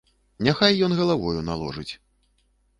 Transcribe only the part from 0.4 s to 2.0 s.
Няхай ён галавою наложыць.